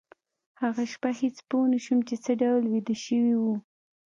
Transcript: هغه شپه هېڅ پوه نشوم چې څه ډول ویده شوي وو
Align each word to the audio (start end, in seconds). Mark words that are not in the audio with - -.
هغه 0.61 0.83
شپه 0.91 1.11
هېڅ 1.21 1.37
پوه 1.49 1.65
نشوم 1.73 1.99
چې 2.07 2.15
څه 2.23 2.31
ډول 2.41 2.63
ویده 2.67 2.95
شوي 3.05 3.35
وو 3.41 3.55